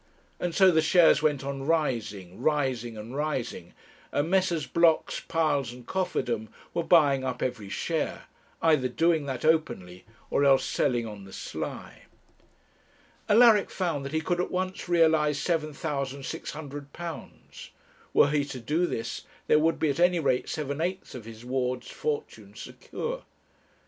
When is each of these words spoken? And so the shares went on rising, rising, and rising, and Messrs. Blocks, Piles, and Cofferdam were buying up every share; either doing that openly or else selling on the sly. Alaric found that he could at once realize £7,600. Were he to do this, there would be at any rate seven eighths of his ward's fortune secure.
And 0.39 0.55
so 0.55 0.71
the 0.71 0.81
shares 0.81 1.21
went 1.21 1.43
on 1.43 1.67
rising, 1.67 2.41
rising, 2.41 2.97
and 2.97 3.15
rising, 3.15 3.75
and 4.11 4.31
Messrs. 4.31 4.65
Blocks, 4.65 5.19
Piles, 5.19 5.71
and 5.71 5.85
Cofferdam 5.85 6.49
were 6.73 6.81
buying 6.81 7.23
up 7.23 7.43
every 7.43 7.69
share; 7.69 8.23
either 8.63 8.87
doing 8.87 9.27
that 9.27 9.45
openly 9.45 10.05
or 10.31 10.43
else 10.43 10.65
selling 10.65 11.05
on 11.05 11.25
the 11.25 11.31
sly. 11.31 12.05
Alaric 13.29 13.69
found 13.69 14.03
that 14.03 14.11
he 14.11 14.21
could 14.21 14.41
at 14.41 14.49
once 14.49 14.89
realize 14.89 15.37
£7,600. 15.37 17.69
Were 18.11 18.29
he 18.31 18.43
to 18.43 18.59
do 18.59 18.87
this, 18.87 19.21
there 19.45 19.59
would 19.59 19.77
be 19.77 19.91
at 19.91 19.99
any 19.99 20.19
rate 20.19 20.49
seven 20.49 20.81
eighths 20.81 21.13
of 21.13 21.25
his 21.25 21.45
ward's 21.45 21.91
fortune 21.91 22.55
secure. 22.55 23.23